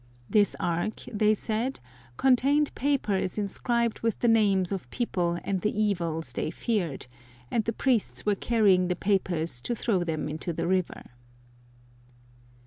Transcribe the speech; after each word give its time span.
This 0.27 0.55
ark, 0.59 1.03
they 1.13 1.35
said, 1.35 1.79
contained 2.17 2.73
papers 2.73 3.37
inscribed 3.37 3.99
with 3.99 4.17
the 4.17 4.27
names 4.27 4.71
of 4.71 4.89
people 4.89 5.37
and 5.43 5.61
the 5.61 5.79
evils 5.79 6.33
they 6.33 6.49
feared, 6.49 7.05
and 7.51 7.65
the 7.65 7.71
priests 7.71 8.25
were 8.25 8.33
carrying 8.33 8.87
the 8.87 8.95
papers 8.95 9.61
to 9.61 9.75
throw 9.75 10.03
them 10.03 10.27
into 10.27 10.53
the 10.53 10.65
river. 10.67 11.11